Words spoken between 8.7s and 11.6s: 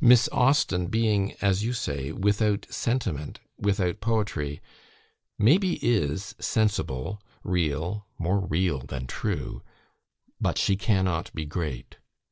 than TRUE), but she cannot be